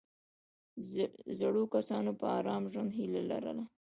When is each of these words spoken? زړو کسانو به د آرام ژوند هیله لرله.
زړو 1.39 1.63
کسانو 1.75 2.11
به 2.19 2.25
د 2.29 2.33
آرام 2.39 2.63
ژوند 2.73 2.89
هیله 2.97 3.21
لرله. 3.31 3.63